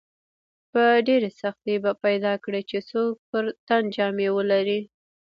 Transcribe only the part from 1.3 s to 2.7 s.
سختۍ به پیدا کړې